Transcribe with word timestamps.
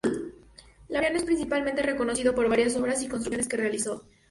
Laureano 0.89 1.17
es 1.17 1.25
principalmente 1.25 1.83
reconocido 1.83 2.33
por 2.33 2.49
varias 2.49 2.75
obras 2.75 3.03
y 3.03 3.07
construcciones 3.07 3.47
que 3.47 3.57
realizó. 3.57 4.03